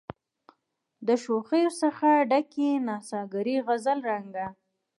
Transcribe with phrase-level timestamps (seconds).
[1.07, 4.47] د شوخیو څخه ډکي نڅاګرې غزل رنګه